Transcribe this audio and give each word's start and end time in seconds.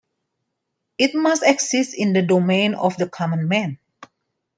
It 0.97 1.13
must 1.13 1.43
exist 1.45 1.93
in 1.95 2.13
the 2.13 2.23
domain 2.23 2.73
of 2.73 2.97
the 2.97 3.07
common 3.07 3.47
man. 3.47 3.77